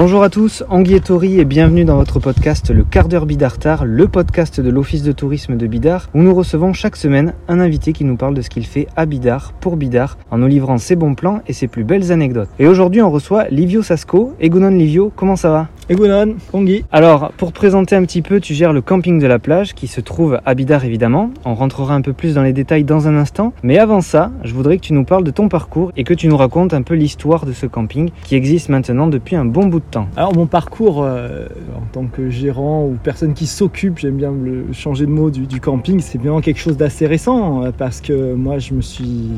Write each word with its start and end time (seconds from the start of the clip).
Bonjour 0.00 0.22
à 0.22 0.30
tous, 0.30 0.62
Anguille 0.68 0.94
et 0.94 1.00
Tori 1.00 1.40
et 1.40 1.44
bienvenue 1.44 1.84
dans 1.84 1.96
votre 1.96 2.20
podcast 2.20 2.70
Le 2.70 2.84
quart 2.84 3.08
d'heure 3.08 3.26
Bidartar, 3.26 3.84
le 3.84 4.06
podcast 4.06 4.60
de 4.60 4.70
l'Office 4.70 5.02
de 5.02 5.10
tourisme 5.10 5.56
de 5.56 5.66
Bidart 5.66 6.08
où 6.14 6.22
nous 6.22 6.32
recevons 6.32 6.72
chaque 6.72 6.94
semaine 6.94 7.34
un 7.48 7.58
invité 7.58 7.92
qui 7.92 8.04
nous 8.04 8.14
parle 8.14 8.34
de 8.34 8.40
ce 8.40 8.48
qu'il 8.48 8.64
fait 8.64 8.86
à 8.94 9.06
Bidart 9.06 9.54
pour 9.54 9.76
Bidart 9.76 10.16
en 10.30 10.38
nous 10.38 10.46
livrant 10.46 10.78
ses 10.78 10.94
bons 10.94 11.16
plans 11.16 11.42
et 11.48 11.52
ses 11.52 11.66
plus 11.66 11.82
belles 11.82 12.12
anecdotes. 12.12 12.48
Et 12.60 12.68
aujourd'hui 12.68 13.02
on 13.02 13.10
reçoit 13.10 13.48
Livio 13.48 13.82
Sasco. 13.82 14.34
Egunon 14.38 14.70
Livio, 14.70 15.10
comment 15.16 15.34
ça 15.34 15.50
va? 15.50 15.68
Egunon, 15.90 16.36
Anguille. 16.52 16.84
Alors, 16.92 17.32
pour 17.38 17.54
présenter 17.54 17.96
un 17.96 18.02
petit 18.02 18.20
peu, 18.20 18.40
tu 18.40 18.52
gères 18.52 18.74
le 18.74 18.82
camping 18.82 19.18
de 19.18 19.26
la 19.26 19.38
plage 19.38 19.74
qui 19.74 19.86
se 19.86 20.02
trouve 20.02 20.38
à 20.44 20.54
Bidart 20.54 20.84
évidemment. 20.84 21.30
On 21.46 21.54
rentrera 21.54 21.94
un 21.94 22.02
peu 22.02 22.12
plus 22.12 22.34
dans 22.34 22.42
les 22.42 22.52
détails 22.52 22.84
dans 22.84 23.08
un 23.08 23.16
instant. 23.16 23.54
Mais 23.62 23.78
avant 23.78 24.02
ça, 24.02 24.30
je 24.44 24.52
voudrais 24.52 24.76
que 24.76 24.82
tu 24.82 24.92
nous 24.92 25.04
parles 25.04 25.24
de 25.24 25.30
ton 25.30 25.48
parcours 25.48 25.90
et 25.96 26.04
que 26.04 26.12
tu 26.12 26.28
nous 26.28 26.36
racontes 26.36 26.74
un 26.74 26.82
peu 26.82 26.92
l'histoire 26.92 27.46
de 27.46 27.52
ce 27.52 27.64
camping 27.64 28.10
qui 28.22 28.34
existe 28.34 28.68
maintenant 28.68 29.06
depuis 29.06 29.34
un 29.34 29.46
bon 29.46 29.66
bout 29.66 29.80
de 29.80 29.87
Alors 30.16 30.34
mon 30.34 30.46
parcours 30.46 31.02
euh, 31.02 31.46
en 31.74 31.86
tant 31.92 32.06
que 32.06 32.28
gérant 32.28 32.84
ou 32.84 32.96
personne 33.02 33.34
qui 33.34 33.46
s'occupe, 33.46 33.98
j'aime 33.98 34.16
bien 34.16 34.32
le 34.32 34.66
changer 34.72 35.06
de 35.06 35.10
mot, 35.10 35.30
du, 35.30 35.60
camping, 35.60 36.00
c'est 36.00 36.18
bien 36.18 36.40
quelque 36.40 36.60
chose 36.60 36.76
d'assez 36.76 37.06
récent 37.06 37.64
euh, 37.64 37.70
parce 37.76 38.00
que 38.00 38.34
moi 38.34 38.58
je 38.58 38.74
me 38.74 38.82
suis 38.82 39.30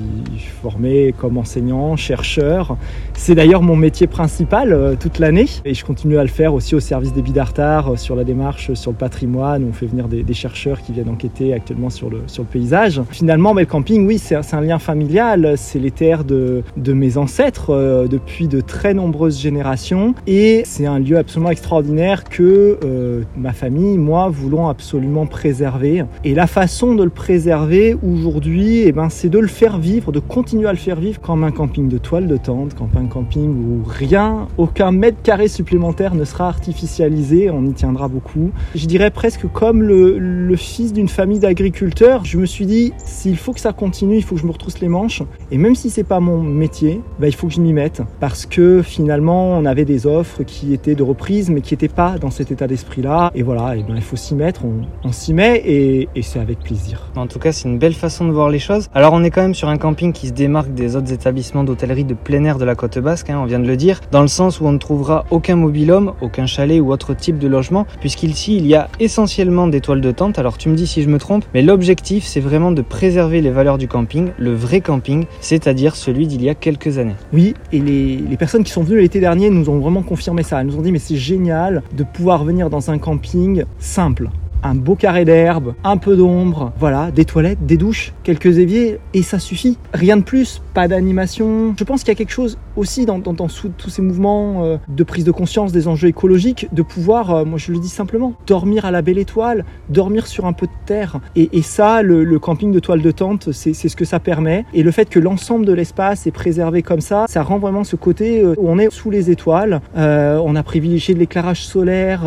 formé 0.62 1.14
comme 1.16 1.38
enseignant, 1.38 1.96
chercheur. 1.96 2.76
C'est 3.14 3.34
d'ailleurs 3.34 3.62
mon 3.62 3.76
métier 3.76 4.06
principal 4.06 4.72
euh, 4.72 4.94
toute 4.98 5.18
l'année 5.18 5.46
et 5.64 5.74
je 5.74 5.84
continue 5.84 6.18
à 6.18 6.22
le 6.22 6.28
faire 6.28 6.54
aussi 6.54 6.74
au 6.74 6.80
service 6.80 7.12
des 7.12 7.22
Bidartar 7.22 7.98
sur 7.98 8.16
la 8.16 8.24
démarche 8.24 8.72
sur 8.74 8.90
le 8.90 8.96
patrimoine. 8.96 9.64
On 9.68 9.72
fait 9.72 9.86
venir 9.86 10.08
des, 10.08 10.22
des, 10.22 10.34
chercheurs 10.34 10.80
qui 10.80 10.92
viennent 10.92 11.10
enquêter 11.10 11.52
actuellement 11.52 11.90
sur 11.90 12.10
le, 12.10 12.22
sur 12.26 12.42
le 12.42 12.48
paysage. 12.48 13.02
Finalement, 13.10 13.54
mais 13.54 13.62
le 13.62 13.66
camping, 13.66 14.06
oui, 14.06 14.18
c'est 14.18 14.36
un 14.52 14.60
lien 14.60 14.78
familial, 14.78 15.54
c'est 15.56 15.78
les 15.78 15.90
terres 15.90 16.24
de, 16.24 16.62
de 16.76 16.92
mes 16.92 17.18
ancêtres 17.18 17.70
euh, 17.70 18.08
depuis 18.08 18.48
de 18.48 18.60
très 18.60 18.94
nombreuses 18.94 19.38
générations 19.38 20.14
et 20.26 20.39
c'est 20.64 20.86
un 20.86 20.98
lieu 20.98 21.18
absolument 21.18 21.50
extraordinaire 21.50 22.24
que 22.24 22.78
euh, 22.84 23.22
ma 23.36 23.52
famille, 23.52 23.98
moi, 23.98 24.28
voulons 24.30 24.68
absolument 24.68 25.26
préserver. 25.26 26.04
Et 26.24 26.34
la 26.34 26.46
façon 26.46 26.94
de 26.94 27.04
le 27.04 27.10
préserver 27.10 27.96
aujourd'hui, 28.02 28.82
eh 28.86 28.92
ben, 28.92 29.08
c'est 29.08 29.28
de 29.28 29.38
le 29.38 29.48
faire 29.48 29.78
vivre, 29.78 30.12
de 30.12 30.18
continuer 30.18 30.66
à 30.66 30.72
le 30.72 30.78
faire 30.78 30.98
vivre 30.98 31.20
comme 31.20 31.44
un 31.44 31.50
camping 31.50 31.88
de 31.88 31.98
toile 31.98 32.26
de 32.26 32.36
tente, 32.36 32.74
comme 32.74 32.90
un 32.96 33.06
camping 33.06 33.50
où 33.50 33.82
rien, 33.84 34.48
aucun 34.56 34.92
mètre 34.92 35.20
carré 35.22 35.48
supplémentaire 35.48 36.14
ne 36.14 36.24
sera 36.24 36.48
artificialisé, 36.48 37.50
on 37.50 37.64
y 37.66 37.72
tiendra 37.72 38.08
beaucoup. 38.08 38.50
Je 38.74 38.86
dirais 38.86 39.10
presque 39.10 39.46
comme 39.52 39.82
le, 39.82 40.56
fils 40.56 40.92
d'une 40.92 41.08
famille 41.08 41.38
d'agriculteurs, 41.38 42.24
je 42.24 42.38
me 42.38 42.46
suis 42.46 42.66
dit, 42.66 42.92
s'il 43.04 43.36
faut 43.36 43.52
que 43.52 43.60
ça 43.60 43.72
continue, 43.72 44.16
il 44.16 44.22
faut 44.22 44.34
que 44.34 44.40
je 44.40 44.46
me 44.46 44.52
retrousse 44.52 44.80
les 44.80 44.88
manches. 44.88 45.22
Et 45.50 45.58
même 45.58 45.74
si 45.74 45.90
c'est 45.90 46.04
pas 46.04 46.20
mon 46.20 46.42
métier, 46.42 47.00
bah, 47.18 47.28
il 47.28 47.34
faut 47.34 47.46
que 47.46 47.54
je 47.54 47.60
m'y 47.60 47.72
mette. 47.72 48.02
Parce 48.20 48.46
que 48.46 48.82
finalement, 48.82 49.50
on 49.56 49.64
avait 49.64 49.84
des 49.84 50.06
offres 50.20 50.44
qui 50.44 50.72
étaient 50.72 50.94
de 50.94 51.02
reprise, 51.02 51.50
mais 51.50 51.60
qui 51.60 51.74
n'étaient 51.74 51.88
pas 51.88 52.18
dans 52.18 52.30
cet 52.30 52.50
état 52.50 52.66
d'esprit-là. 52.66 53.30
Et 53.34 53.42
voilà, 53.42 53.76
et 53.76 53.82
ben, 53.82 53.94
il 53.96 54.02
faut 54.02 54.16
s'y 54.16 54.34
mettre, 54.34 54.64
on, 54.64 54.82
on 55.02 55.12
s'y 55.12 55.34
met 55.34 55.56
et, 55.64 56.08
et 56.14 56.22
c'est 56.22 56.38
avec 56.38 56.60
plaisir. 56.60 57.10
En 57.16 57.26
tout 57.26 57.38
cas, 57.38 57.52
c'est 57.52 57.68
une 57.68 57.78
belle 57.78 57.94
façon 57.94 58.26
de 58.26 58.32
voir 58.32 58.48
les 58.48 58.58
choses. 58.58 58.86
Alors, 58.94 59.12
on 59.14 59.24
est 59.24 59.30
quand 59.30 59.42
même 59.42 59.54
sur 59.54 59.68
un 59.68 59.78
camping 59.78 60.12
qui 60.12 60.28
se 60.28 60.32
démarque 60.32 60.72
des 60.74 60.94
autres 60.96 61.12
établissements 61.12 61.64
d'hôtellerie 61.64 62.04
de 62.04 62.14
plein 62.14 62.44
air 62.44 62.58
de 62.58 62.64
la 62.64 62.74
côte 62.74 62.98
basque, 62.98 63.30
hein, 63.30 63.40
on 63.42 63.46
vient 63.46 63.58
de 63.58 63.66
le 63.66 63.76
dire, 63.76 64.00
dans 64.12 64.22
le 64.22 64.28
sens 64.28 64.60
où 64.60 64.66
on 64.66 64.72
ne 64.72 64.78
trouvera 64.78 65.24
aucun 65.30 65.56
mobilhome, 65.56 66.12
aucun 66.20 66.46
chalet 66.46 66.80
ou 66.80 66.92
autre 66.92 67.14
type 67.14 67.38
de 67.38 67.48
logement, 67.48 67.86
puisqu'ici, 68.00 68.56
il 68.56 68.66
y 68.66 68.74
a 68.74 68.88
essentiellement 69.00 69.66
des 69.66 69.80
toiles 69.80 70.00
de 70.00 70.12
tente. 70.12 70.38
Alors, 70.38 70.58
tu 70.58 70.68
me 70.68 70.76
dis 70.76 70.86
si 70.86 71.02
je 71.02 71.08
me 71.08 71.18
trompe, 71.18 71.44
mais 71.54 71.62
l'objectif, 71.62 72.24
c'est 72.24 72.40
vraiment 72.40 72.72
de 72.72 72.82
préserver 72.82 73.40
les 73.40 73.50
valeurs 73.50 73.78
du 73.78 73.88
camping, 73.88 74.28
le 74.38 74.54
vrai 74.54 74.80
camping, 74.80 75.24
c'est-à-dire 75.40 75.96
celui 75.96 76.26
d'il 76.26 76.42
y 76.42 76.48
a 76.48 76.54
quelques 76.54 76.98
années. 76.98 77.16
Oui, 77.32 77.54
et 77.72 77.80
les, 77.80 78.16
les 78.16 78.36
personnes 78.36 78.64
qui 78.64 78.72
sont 78.72 78.82
venues 78.82 79.00
l'été 79.00 79.20
dernier 79.20 79.50
nous 79.50 79.70
ont 79.70 79.78
vraiment 79.78 80.02
confirmé 80.10 80.42
ça. 80.42 80.60
Elles 80.60 80.66
nous 80.66 80.76
ont 80.76 80.82
dit, 80.82 80.90
mais 80.90 80.98
c'est 80.98 81.16
génial 81.16 81.84
de 81.96 82.02
pouvoir 82.02 82.42
venir 82.44 82.68
dans 82.68 82.90
un 82.90 82.98
camping 82.98 83.64
simple 83.78 84.28
un 84.62 84.74
beau 84.74 84.94
carré 84.94 85.24
d'herbe, 85.24 85.74
un 85.84 85.96
peu 85.96 86.16
d'ombre, 86.16 86.72
voilà, 86.78 87.10
des 87.10 87.24
toilettes, 87.24 87.64
des 87.64 87.78
douches, 87.78 88.12
quelques 88.24 88.58
éviers, 88.58 88.98
et 89.14 89.22
ça 89.22 89.38
suffit. 89.38 89.78
Rien 89.94 90.18
de 90.18 90.22
plus, 90.22 90.60
pas 90.72 90.88
d'animation. 90.88 91.74
Je 91.78 91.84
pense 91.84 92.00
qu'il 92.00 92.08
y 92.08 92.12
a 92.12 92.14
quelque 92.14 92.32
chose 92.32 92.58
aussi 92.76 93.06
dans, 93.06 93.20
tous 93.20 93.90
ces 93.90 94.02
mouvements 94.02 94.64
euh, 94.64 94.76
de 94.88 95.04
prise 95.04 95.24
de 95.24 95.30
conscience 95.30 95.72
des 95.72 95.88
enjeux 95.88 96.08
écologiques, 96.08 96.68
de 96.72 96.82
pouvoir, 96.82 97.34
euh, 97.34 97.44
moi 97.44 97.58
je 97.58 97.72
le 97.72 97.78
dis 97.78 97.88
simplement, 97.88 98.34
dormir 98.46 98.84
à 98.84 98.90
la 98.90 99.02
belle 99.02 99.18
étoile, 99.18 99.64
dormir 99.88 100.26
sur 100.26 100.46
un 100.46 100.52
peu 100.52 100.66
de 100.66 100.72
terre. 100.86 101.20
Et, 101.36 101.62
ça, 101.62 102.02
le, 102.02 102.38
camping 102.38 102.72
de 102.72 102.80
toile 102.80 103.02
de 103.02 103.10
tente, 103.10 103.52
c'est 103.52 103.74
ce 103.74 103.96
que 103.96 104.04
ça 104.04 104.18
permet. 104.18 104.64
Et 104.72 104.82
le 104.82 104.90
fait 104.90 105.08
que 105.08 105.18
l'ensemble 105.18 105.66
de 105.66 105.72
l'espace 105.72 106.26
est 106.26 106.30
préservé 106.30 106.82
comme 106.82 107.00
ça, 107.00 107.26
ça 107.28 107.42
rend 107.42 107.58
vraiment 107.58 107.84
ce 107.84 107.96
côté 107.96 108.40
euh, 108.40 108.54
où 108.56 108.68
on 108.68 108.78
est 108.78 108.90
sous 108.90 109.10
les 109.10 109.30
étoiles. 109.30 109.80
on 109.94 110.56
a 110.56 110.62
privilégié 110.62 111.14
de 111.14 111.18
l'éclairage 111.18 111.64
solaire, 111.64 112.22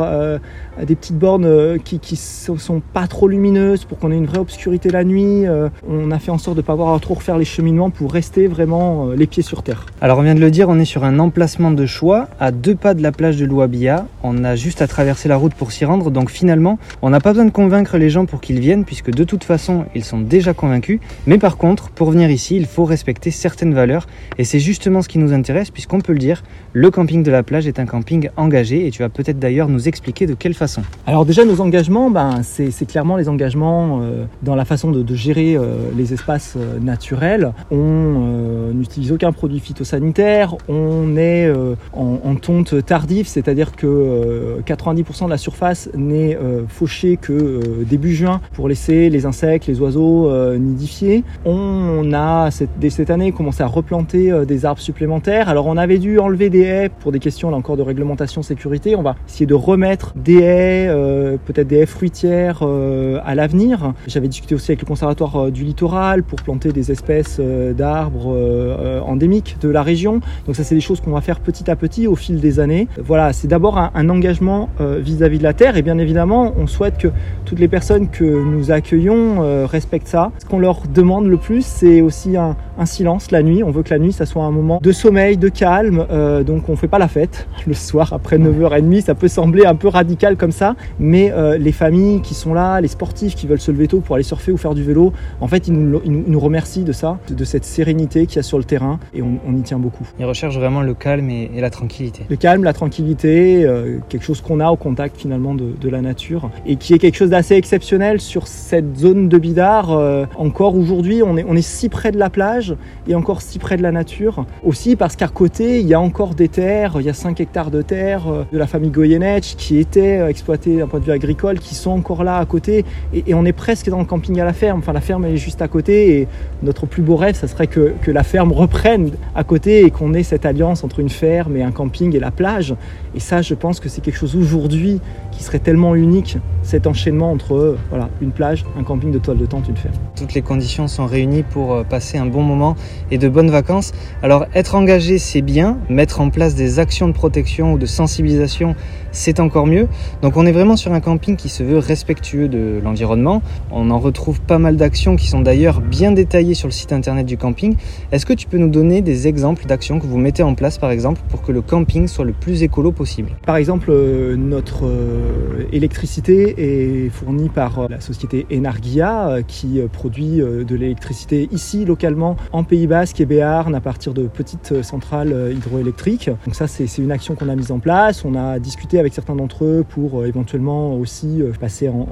des 0.81 0.95
petites 0.95 1.17
bornes 1.17 1.79
qui, 1.83 1.99
qui 1.99 2.15
sont 2.15 2.81
pas 2.93 3.07
trop 3.07 3.27
lumineuses 3.27 3.85
pour 3.85 3.97
qu'on 3.97 4.11
ait 4.11 4.17
une 4.17 4.25
vraie 4.25 4.39
obscurité 4.39 4.89
la 4.89 5.03
nuit. 5.03 5.45
On 5.87 6.11
a 6.11 6.19
fait 6.19 6.31
en 6.31 6.37
sorte 6.37 6.57
de 6.57 6.61
ne 6.61 6.65
pas 6.65 6.73
avoir 6.73 6.93
à 6.93 6.99
trop 6.99 7.15
refaire 7.15 7.37
les 7.37 7.45
cheminements 7.45 7.89
pour 7.89 8.11
rester 8.11 8.32
vraiment 8.41 9.07
euh, 9.07 9.15
les 9.15 9.27
pieds 9.27 9.43
sur 9.43 9.63
terre. 9.63 9.85
Alors 10.01 10.17
on 10.17 10.21
vient 10.21 10.35
de 10.35 10.39
le 10.39 10.51
dire, 10.51 10.69
on 10.69 10.79
est 10.79 10.85
sur 10.85 11.03
un 11.03 11.19
emplacement 11.19 11.71
de 11.71 11.85
choix 11.85 12.27
à 12.39 12.51
deux 12.51 12.75
pas 12.75 12.93
de 12.93 13.01
la 13.01 13.11
plage 13.11 13.37
de 13.37 13.45
Louabia. 13.45 14.07
On 14.23 14.43
a 14.43 14.55
juste 14.55 14.81
à 14.81 14.87
traverser 14.87 15.29
la 15.29 15.37
route 15.37 15.53
pour 15.53 15.71
s'y 15.71 15.85
rendre. 15.85 16.11
Donc 16.11 16.29
finalement, 16.29 16.79
on 17.01 17.09
n'a 17.09 17.19
pas 17.19 17.31
besoin 17.31 17.45
de 17.45 17.51
convaincre 17.51 17.97
les 17.97 18.09
gens 18.09 18.25
pour 18.25 18.41
qu'ils 18.41 18.59
viennent 18.59 18.85
puisque 18.85 19.11
de 19.11 19.23
toute 19.23 19.43
façon, 19.43 19.85
ils 19.95 20.03
sont 20.03 20.19
déjà 20.19 20.53
convaincus. 20.53 20.99
Mais 21.27 21.37
par 21.37 21.57
contre, 21.57 21.89
pour 21.89 22.11
venir 22.11 22.29
ici, 22.31 22.55
il 22.55 22.65
faut 22.65 22.85
respecter 22.85 23.31
certaines 23.31 23.73
valeurs 23.73 24.07
et 24.37 24.43
c'est 24.43 24.59
justement 24.59 25.01
ce 25.01 25.09
qui 25.09 25.19
nous 25.19 25.33
intéresse 25.33 25.69
puisqu'on 25.69 26.01
peut 26.01 26.13
le 26.13 26.19
dire, 26.19 26.43
le 26.73 26.89
camping 26.91 27.23
de 27.23 27.31
la 27.31 27.43
plage 27.43 27.67
est 27.67 27.79
un 27.79 27.85
camping 27.85 28.29
engagé 28.37 28.87
et 28.87 28.91
tu 28.91 29.03
vas 29.03 29.09
peut-être 29.09 29.39
d'ailleurs 29.39 29.69
nous 29.69 29.87
expliquer 29.87 30.25
de 30.25 30.33
quelle 30.33 30.53
façon. 30.53 30.81
Alors 31.05 31.25
déjà 31.25 31.45
nos 31.45 31.61
engagements, 31.61 32.09
ben, 32.09 32.41
c'est 32.43 32.85
clairement 32.85 33.17
les 33.17 33.29
engagements 33.29 34.01
euh, 34.01 34.25
dans 34.41 34.55
la 34.55 34.65
façon 34.65 34.91
de, 34.91 35.03
de 35.03 35.15
gérer 35.15 35.55
euh, 35.55 35.75
les 35.95 36.13
espaces 36.13 36.55
euh, 36.57 36.79
naturels. 36.79 37.53
On 37.71 38.22
euh, 38.23 38.73
n'utilise 38.73 39.11
aucun 39.11 39.31
produit 39.31 39.59
phytosanitaire, 39.59 40.55
on 40.67 41.15
est 41.17 41.45
euh, 41.45 41.75
en, 41.93 42.35
tonte 42.35 42.85
tardive, 42.85 43.27
c'est-à-dire 43.27 43.75
que 43.75 44.59
90% 44.65 45.25
de 45.25 45.29
la 45.29 45.37
surface 45.37 45.89
n'est 45.95 46.37
fauchée 46.67 47.17
que 47.17 47.83
début 47.87 48.13
juin 48.13 48.41
pour 48.53 48.67
laisser 48.67 49.09
les 49.09 49.25
insectes, 49.25 49.67
les 49.67 49.79
oiseaux 49.79 50.31
nidifier. 50.57 51.23
On 51.45 52.11
a 52.13 52.49
dès 52.79 52.89
cette 52.89 53.09
année 53.09 53.31
commencé 53.31 53.63
à 53.63 53.67
replanter 53.67 54.33
des 54.45 54.65
arbres 54.65 54.81
supplémentaires. 54.81 55.47
Alors 55.47 55.67
on 55.67 55.77
avait 55.77 55.99
dû 55.99 56.19
enlever 56.19 56.49
des 56.49 56.63
haies 56.63 56.89
pour 56.89 57.11
des 57.11 57.19
questions 57.19 57.49
là 57.51 57.57
encore 57.57 57.77
de 57.77 57.83
réglementation 57.83 58.41
sécurité. 58.41 58.95
On 58.95 59.03
va 59.03 59.15
essayer 59.27 59.45
de 59.45 59.53
remettre 59.53 60.13
des 60.15 60.39
haies, 60.39 61.37
peut-être 61.45 61.67
des 61.67 61.77
haies 61.77 61.85
fruitières 61.85 62.63
euh, 62.93 63.19
à 63.25 63.35
l'avenir. 63.35 63.93
J'avais 64.07 64.27
discuté 64.27 64.55
aussi 64.55 64.71
avec 64.71 64.81
le 64.81 64.87
conservatoire 64.87 65.35
euh, 65.35 65.51
du 65.51 65.63
littoral 65.63 66.23
pour 66.23 66.41
planter 66.41 66.71
des 66.71 66.91
espèces 66.91 67.37
euh, 67.39 67.73
d'arbres 68.13 69.03
endémiques 69.05 69.57
de 69.61 69.69
la 69.69 69.83
région. 69.83 70.21
Donc 70.45 70.55
ça 70.55 70.63
c'est 70.63 70.75
des 70.75 70.81
choses 70.81 71.01
qu'on 71.01 71.11
va 71.11 71.21
faire 71.21 71.39
petit 71.39 71.69
à 71.69 71.75
petit 71.75 72.07
au 72.07 72.15
fil 72.15 72.39
des 72.39 72.59
années. 72.59 72.87
Voilà, 73.03 73.33
c'est 73.33 73.47
d'abord 73.47 73.77
un, 73.77 73.91
un, 73.95 74.09
engagement 74.09 74.69
vis-à-vis 74.79 75.37
-vis 75.37 75.39
de 75.39 75.43
la 75.43 75.53
terre 75.53 75.77
et 75.77 75.81
bien 75.81 75.97
évidemment 75.97 76.53
on 76.57 76.67
souhaite 76.67 76.97
que 76.97 77.09
toutes 77.45 77.59
les 77.59 77.67
personnes 77.67 78.09
que 78.09 78.23
nous 78.23 78.71
accueillons 78.71 79.65
respectent 79.65 80.07
ça. 80.07 80.31
Ce 80.39 80.45
qu'on 80.45 80.59
leur 80.59 80.81
demande 80.93 81.27
le 81.27 81.37
plus 81.37 81.65
c'est 81.65 82.01
aussi 82.01 82.37
un, 82.37 82.55
un, 82.77 82.85
silence 82.85 83.31
la 83.31 83.41
nuit. 83.43 83.63
On 83.63 83.71
veut 83.71 83.83
que 83.83 83.93
la 83.93 83.99
nuit 83.99 84.13
ça 84.13 84.25
soit 84.25 84.43
un 84.43 84.51
moment 84.51 84.79
de 84.81 84.91
sommeil, 84.91 85.37
de 85.37 85.49
calme. 85.49 86.05
Euh, 86.11 86.43
donc 86.43 86.69
on 86.69 86.75
fait 86.75 86.87
pas 86.87 86.99
la 86.99 87.07
fête 87.07 87.47
le 87.67 87.73
soir 87.73 88.13
après 88.13 88.37
9h30. 88.37 89.01
Ça 89.01 89.15
peut 89.15 89.27
sembler 89.27 89.65
un 89.65 89.75
peu 89.75 89.87
radical 89.87 90.37
comme 90.37 90.51
ça, 90.51 90.75
mais 90.99 91.31
euh, 91.31 91.57
les 91.57 91.71
familles 91.71 92.21
qui 92.21 92.33
sont 92.33 92.53
là, 92.53 92.81
les 92.81 92.87
sportifs 92.87 93.35
qui 93.35 93.47
veulent 93.47 93.59
se 93.59 93.71
lever 93.71 93.87
tôt 93.87 93.99
pour 93.99 94.15
aller 94.15 94.23
surfer 94.23 94.51
ou 94.51 94.57
faire 94.57 94.75
du 94.75 94.83
vélo, 94.83 95.13
en 95.41 95.47
fait, 95.47 95.67
ils 95.67 95.73
nous, 95.73 96.01
ils 96.05 96.11
nous 96.11 96.39
remercient 96.39 96.83
de 96.83 96.91
ça, 96.91 97.17
de 97.29 97.43
cette 97.43 97.65
sérénité 97.65 98.02
qu'il 98.07 98.35
y 98.35 98.39
a 98.39 98.43
sur 98.43 98.57
le 98.57 98.63
terrain 98.63 98.99
et 99.13 99.21
on, 99.21 99.39
on, 99.47 99.55
y 99.55 99.61
tient 99.61 99.79
beaucoup. 99.79 100.07
Ils 100.19 100.25
recherchent 100.25 100.57
vraiment 100.57 100.81
le 100.81 100.93
calme 100.93 101.29
et, 101.29 101.49
et 101.55 101.61
la 101.61 101.69
tranquillité. 101.69 102.23
Le 102.29 102.35
calme, 102.35 102.63
la 102.63 102.73
tranquillité, 102.73 103.65
euh, 103.65 103.99
quelque 104.09 104.23
chose 104.23 104.41
qu'on 104.41 104.59
a 104.59 104.69
au 104.69 104.75
contact 104.75 105.17
finalement 105.17 105.55
de, 105.55 105.73
de, 105.79 105.89
la 105.89 106.01
nature 106.01 106.49
et 106.65 106.75
qui 106.75 106.93
est 106.93 106.99
quelque 106.99 107.15
chose 107.15 107.29
d'assez 107.29 107.55
exceptionnel 107.55 108.19
sur 108.19 108.47
cette 108.47 108.97
zone 108.97 109.29
de 109.29 109.37
Bidart. 109.37 109.91
Euh, 109.91 110.25
encore 110.35 110.75
aujourd'hui, 110.75 111.21
on 111.23 111.37
est, 111.37 111.45
on 111.47 111.55
est 111.55 111.61
si 111.61 111.89
près 111.89 112.11
de 112.11 112.17
la 112.17 112.29
plage 112.29 112.75
et 113.07 113.15
encore 113.15 113.41
si 113.41 113.59
près 113.59 113.77
de 113.77 113.83
la 113.83 113.91
nature. 113.91 114.45
Aussi 114.63 114.95
parce 114.95 115.15
qu'à 115.15 115.27
côté, 115.27 115.79
il 115.79 115.87
y 115.87 115.93
a 115.93 115.99
encore 115.99 116.35
des 116.35 116.49
terres, 116.49 116.97
il 116.99 117.05
y 117.05 117.09
a 117.09 117.13
5 117.13 117.39
hectares 117.39 117.71
de 117.71 117.81
terre 117.81 118.27
euh, 118.27 118.43
de 118.51 118.57
la 118.57 118.67
famille 118.67 118.91
Goyeneche 118.91 119.55
qui 119.55 119.77
étaient 119.77 120.27
exploitées 120.27 120.77
d'un 120.77 120.87
point 120.87 120.99
de 120.99 121.05
vue 121.05 121.11
agricole, 121.11 121.59
qui 121.59 121.75
sont 121.75 121.91
encore 121.91 122.23
là 122.23 122.37
à 122.37 122.45
côté 122.45 122.85
et, 123.13 123.33
on 123.33 123.45
est 123.45 123.53
presque 123.53 123.89
dans 123.89 123.99
le 123.99 124.05
camping 124.05 124.39
à 124.39 124.45
la 124.45 124.53
ferme. 124.53 124.79
Enfin, 124.79 124.93
la 124.93 125.01
ferme 125.01 125.25
est 125.25 125.37
juste 125.37 125.61
à 125.61 125.67
côté 125.67 126.19
et 126.19 126.27
notre 126.61 126.85
plus 126.85 127.01
beau 127.01 127.15
rêve, 127.15 127.35
ça 127.35 127.47
serait 127.47 127.67
que, 127.67 127.92
que 128.01 128.11
la 128.11 128.23
ferme 128.23 128.51
reprenne 128.51 129.11
à 129.35 129.43
côté 129.43 129.85
et 129.85 129.91
qu'on 129.91 130.13
ait 130.13 130.23
cette 130.23 130.45
alliance 130.45 130.83
entre 130.83 130.99
une 130.99 131.09
ferme 131.09 131.57
et 131.57 131.63
un 131.63 131.71
camping 131.71 132.15
et 132.15 132.19
la 132.19 132.31
plage. 132.31 132.75
Et 133.15 133.19
ça, 133.19 133.41
je 133.41 133.53
pense 133.53 133.79
que 133.79 133.89
c'est 133.89 134.01
quelque 134.01 134.17
chose 134.17 134.35
aujourd'hui 134.35 134.99
qui 135.31 135.43
serait 135.43 135.59
tellement 135.59 135.95
unique, 135.95 136.37
cet 136.61 136.87
enchaînement 136.87 137.31
entre 137.31 137.77
voilà, 137.89 138.09
une 138.21 138.31
plage, 138.31 138.65
un 138.77 138.83
camping 138.83 139.11
de 139.11 139.19
toile 139.19 139.37
de 139.37 139.45
tente, 139.45 139.67
une 139.67 139.75
ferme. 139.75 139.95
Toutes 140.15 140.33
les 140.33 140.41
conditions 140.41 140.87
sont 140.87 141.05
réunies 141.05 141.43
pour 141.43 141.73
euh, 141.73 141.83
passer 141.83 142.17
un 142.17 142.25
bon 142.25 142.43
moment 142.43 142.75
et 143.11 143.17
de 143.17 143.27
bonnes 143.29 143.49
vacances. 143.49 143.91
Alors 144.21 144.45
être 144.53 144.75
engagé, 144.75 145.17
c'est 145.17 145.41
bien, 145.41 145.77
mettre 145.89 146.21
en 146.21 146.29
place 146.29 146.55
des 146.55 146.79
actions 146.79 147.07
de 147.07 147.13
protection 147.13 147.73
ou 147.73 147.77
de 147.77 147.85
sensibilisation, 147.85 148.75
c'est 149.13 149.39
encore 149.39 149.67
mieux. 149.67 149.87
Donc 150.21 150.35
on 150.35 150.45
est 150.45 150.51
vraiment 150.51 150.75
sur 150.75 150.91
un 150.91 150.99
camping 150.99 151.37
qui 151.37 151.47
se 151.47 151.63
veut 151.63 151.77
respectueux 151.77 152.49
de 152.49 152.81
l'environnement. 152.83 153.41
On 153.71 153.89
en 153.91 153.99
retrouve 153.99 154.41
pas 154.41 154.59
mal 154.59 154.75
d'actions 154.75 155.15
qui 155.15 155.27
sont 155.27 155.39
d'ailleurs 155.39 155.79
bien 155.79 156.11
détaillées 156.11 156.55
sur 156.55 156.67
le 156.67 156.73
site 156.73 156.91
internet 156.91 157.25
du 157.25 157.37
camping. 157.37 157.75
Est-ce 158.11 158.25
que 158.25 158.33
tu 158.33 158.47
peux 158.47 158.57
nous 158.57 158.69
donner 158.69 159.01
des 159.01 159.27
exemples 159.27 159.65
d'actions 159.65 159.99
que 159.99 160.05
vous 160.05 160.17
mettez 160.17 160.43
en 160.43 160.55
place 160.55 160.77
par 160.77 160.91
exemple 160.91 161.21
pour 161.29 161.41
que 161.41 161.51
le 161.51 161.61
camping 161.61 162.07
soit 162.07 162.25
le 162.25 162.33
plus 162.33 162.63
écolo 162.63 162.91
possible? 162.91 163.29
Par 163.45 163.55
exemple, 163.55 163.89
euh, 163.91 164.35
notre 164.35 164.85
euh, 164.85 165.67
électricité 165.71 167.05
est 167.05 167.09
fournie 167.09 167.49
par 167.49 167.79
euh, 167.79 167.87
la 167.89 168.01
société 168.01 168.45
Enargia 168.51 169.37
qui 169.47 169.79
produit 169.91 170.37
de 170.37 170.75
l'électricité 170.75 171.47
ici 171.51 171.85
localement 171.85 172.35
en 172.51 172.63
Pays 172.63 172.87
Basque 172.87 173.21
et 173.21 173.25
Béarn 173.25 173.75
à 173.75 173.81
partir 173.81 174.13
de 174.13 174.23
petites 174.23 174.81
centrales 174.83 175.51
hydroélectriques. 175.55 176.29
Donc 176.45 176.55
ça 176.55 176.67
c'est 176.67 176.97
une 176.97 177.11
action 177.11 177.35
qu'on 177.35 177.49
a 177.49 177.55
mise 177.55 177.71
en 177.71 177.79
place. 177.79 178.25
On 178.25 178.35
a 178.35 178.59
discuté 178.59 178.99
avec 179.03 179.13
certains 179.13 179.35
d'entre 179.35 179.65
eux 179.65 179.85
pour 179.87 180.21
euh, 180.21 180.25
éventuellement 180.25 180.95
aussi 180.95 181.41
euh, 181.41 181.51
passer 181.59 181.89
en, 181.89 182.07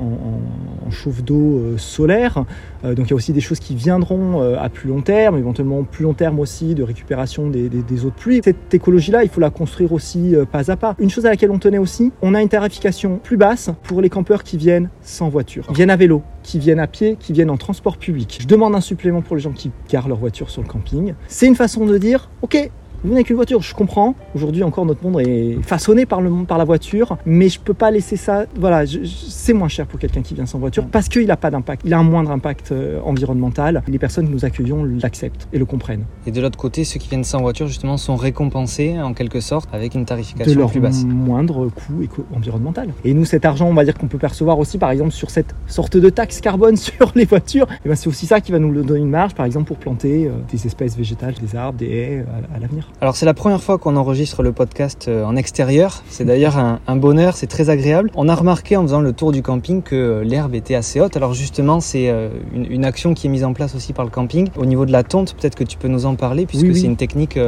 chauffe 0.90 1.24
d'eau 1.24 1.58
euh, 1.58 1.78
solaire. 1.78 2.44
donc 2.84 3.08
il 3.08 3.10
y 3.10 3.14
a 3.14 3.16
aussi 3.16 3.32
des 3.32 3.40
choses 3.40 3.60
qui 3.60 3.76
viendront 3.76 4.42
à 4.58 4.68
plus 4.68 4.90
long 4.90 5.02
terme, 5.02 5.38
éventuellement 5.38 5.84
plus 5.84 6.04
long 6.04 6.14
terme 6.14 6.40
aussi 6.40 6.76
de 6.76 6.84
récupération 6.84 7.50
des, 7.50 7.70
eaux 8.06 8.10
de 8.10 8.16
pluie. 8.16 8.42
Cette 8.44 8.74
écologie-là, 8.74 9.24
il 9.24 9.30
faut 9.30 9.40
la 9.40 9.50
construire 9.50 9.94
aussi 9.94 10.36
pas 10.52 10.70
à 10.70 10.76
pas. 10.76 10.96
Une 11.00 11.10
chose 11.10 11.26
à 11.26 11.30
laquelle 11.30 11.52
on 11.52 11.60
tenait 11.60 11.78
aussi, 11.78 12.12
on 12.22 12.34
a 12.34 12.42
une 12.42 12.50
tarification 12.50 13.20
plus 13.24 13.38
basse 13.38 13.70
pour 13.84 14.02
les 14.02 14.10
campeurs 14.10 14.44
qui 14.44 14.58
viennent 14.58 14.90
sans 15.02 15.30
voiture, 15.30 15.68
qui 15.68 15.76
viennent 15.76 15.90
à 15.90 15.96
vélo, 15.96 16.24
qui 16.44 16.60
viennent 16.60 16.80
à 16.80 16.88
pied, 16.88 17.16
qui 17.18 17.32
viennent 17.32 17.52
en 17.52 17.58
transport 17.58 17.98
public. 17.98 18.40
Je 18.42 18.48
demande 18.48 18.76
un 18.76 18.82
supplément 18.82 19.22
pour 19.22 19.38
les 19.38 19.42
gens 19.42 19.54
qui 19.54 19.72
garent 19.90 20.10
leur 20.10 20.18
voiture 20.18 20.50
sur 20.50 20.62
le 20.62 20.68
camping. 20.68 21.14
C'est 21.28 21.48
une 21.48 21.56
façon 21.56 21.86
de 21.86 21.98
dire, 21.98 22.30
ok, 22.42 22.70
vous 23.04 23.10
venez 23.10 23.20
avec 23.20 23.30
une 23.32 23.36
voiture, 23.36 23.62
je 23.62 23.74
comprends. 23.74 24.14
Aujourd'hui 24.36 24.62
encore 24.64 24.86
notre 24.86 25.04
monde 25.04 25.22
est 25.22 25.58
façonné 25.64 26.06
par 26.06 26.22
le 26.22 26.30
monde, 26.30 26.46
par 26.46 26.60
la 26.60 26.66
voiture, 26.66 27.18
mais 27.26 27.50
je 27.50 27.60
peux 27.60 27.74
pas 27.74 27.90
laisser 27.90 28.16
ça. 28.16 28.46
Voilà, 28.60 28.84
c'est 28.86 29.54
moins 29.54 29.70
cher 29.70 29.88
pour 29.88 30.00
quelqu'un 30.00 30.22
qui 30.22 30.36
vient 30.36 30.46
sans 30.46 30.60
voiture 30.60 30.86
parce 30.86 31.10
qu'il 31.10 31.26
n'a 31.26 31.38
pas 31.38 31.50
d'impact. 31.50 31.82
Il 31.84 31.94
a 31.96 32.00
un 32.00 32.04
moindre 32.04 32.30
impact 32.30 32.72
euh, 32.72 33.00
environnemental. 33.04 33.82
Les 33.88 33.98
personnes 33.98 34.28
que 34.28 34.32
nous 34.32 34.46
accueillons 34.46 34.84
l'acceptent 34.84 35.48
et 35.52 35.58
le 35.58 35.66
comprennent. 35.66 36.06
Et 36.28 36.32
de 36.32 36.40
l'autre 36.42 36.60
côté, 36.60 36.84
ceux 36.84 37.00
qui 37.00 37.10
viennent 37.10 37.24
sans 37.24 37.42
voiture 37.42 37.68
justement 37.68 37.98
sont 37.98 38.16
récompensés 38.16 39.02
en 39.02 39.14
quelque 39.14 39.40
sorte 39.40 39.68
avec 39.74 39.96
une 39.96 40.06
tarification 40.06 40.54
de 40.54 40.60
leur 40.60 40.70
plus 40.70 40.80
basse. 40.80 41.04
moindre 41.04 41.70
coût 41.70 42.04
environnemental. 42.36 42.90
Et 43.04 43.16
nous, 43.16 43.26
cet 43.26 43.46
argent, 43.46 43.68
on 43.68 43.74
va 43.74 43.84
dire 43.84 43.96
qu'on 43.96 44.08
peut 44.08 44.20
percevoir 44.20 44.60
aussi, 44.60 44.78
par 44.78 44.92
exemple, 44.92 45.12
sur 45.12 45.32
cette 45.32 45.56
sorte 45.66 45.98
de 45.98 46.10
taxe 46.10 46.40
carbone 46.40 46.78
sur 46.78 47.12
les 47.16 47.26
voitures. 47.26 47.68
Et 47.84 47.90
ben 47.90 47.96
c'est 47.96 48.10
aussi 48.10 48.28
ça 48.28 48.42
qui 48.42 48.52
va 48.52 48.60
nous 48.60 48.84
donner 48.84 49.00
une 49.00 49.10
marge, 49.10 49.34
par 49.34 49.48
exemple, 49.48 49.66
pour 49.66 49.78
planter 49.78 50.28
euh, 50.28 50.32
des 50.52 50.68
espèces 50.68 50.96
végétales, 50.96 51.34
des 51.42 51.56
arbres, 51.56 51.80
des 51.80 51.90
haies 51.90 52.26
à 52.54 52.60
l'avenir. 52.60 52.91
Alors 53.02 53.16
c'est 53.16 53.26
la 53.26 53.34
première 53.34 53.64
fois 53.64 53.80
qu'on 53.80 53.96
enregistre 53.96 54.44
le 54.44 54.52
podcast 54.52 55.08
euh, 55.08 55.24
en 55.24 55.36
extérieur. 55.36 56.04
C'est 56.08 56.24
d'ailleurs 56.24 56.58
un, 56.58 56.96
bonheur, 56.96 57.36
c'est 57.36 57.48
très 57.48 57.72
agréable. 57.72 58.12
On 58.16 58.30
a 58.30 58.36
remarqué 58.36 58.78
en 58.78 58.84
faisant 58.84 59.02
le 59.02 59.12
tour 59.12 59.32
du 59.32 59.42
camping 59.42 59.82
que 59.82 59.96
euh, 59.96 60.24
l'herbe 60.24 60.54
était 60.54 60.76
assez 60.76 61.00
haute. 61.00 61.18
Alors 61.18 61.34
justement, 61.34 61.80
c'est 61.80 62.10
euh, 62.10 62.30
une, 62.54 62.86
action 62.86 63.16
qui 63.16 63.26
est 63.26 63.30
mise 63.32 63.44
en 63.44 63.54
place 63.54 63.74
aussi 63.74 63.94
par 63.94 64.06
le 64.06 64.12
camping. 64.12 64.50
Au 64.56 64.68
niveau 64.68 64.86
de 64.86 64.92
la 64.92 65.02
tonte, 65.02 65.34
peut-être 65.34 65.56
que 65.56 65.64
tu 65.64 65.78
peux 65.78 65.88
nous 65.88 66.06
en 66.06 66.14
parler 66.14 66.46
puisque 66.46 66.76
c'est 66.76 66.86
une 66.86 66.96
technique 66.96 67.40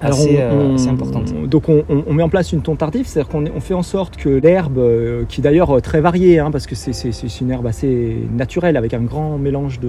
assez, 0.00 0.40
importante. 0.88 1.32
Donc 1.48 1.68
on, 1.68 2.12
met 2.12 2.22
en 2.22 2.28
place 2.28 2.52
une 2.52 2.62
tonte 2.62 2.78
tardive, 2.78 3.06
c'est-à-dire 3.06 3.30
qu'on 3.30 3.44
on 3.56 3.60
fait 3.60 3.74
en 3.74 3.82
sorte 3.82 4.16
que 4.16 4.28
l'herbe, 4.28 4.80
qui 5.28 5.40
est 5.40 5.44
d'ailleurs 5.44 5.80
très 5.82 6.00
variée, 6.00 6.38
hein, 6.38 6.50
parce 6.50 6.66
que 6.66 6.74
c'est 6.74 7.40
une 7.40 7.50
herbe 7.50 7.66
assez 7.66 8.18
naturelle 8.32 8.76
avec 8.76 8.94
un 8.94 9.02
grand 9.02 9.38
mélange 9.38 9.80